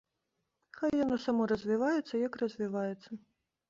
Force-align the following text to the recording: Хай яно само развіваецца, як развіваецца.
Хай 0.77 0.91
яно 1.03 1.19
само 1.27 1.47
развіваецца, 1.53 2.11
як 2.27 2.43
развіваецца. 2.47 3.09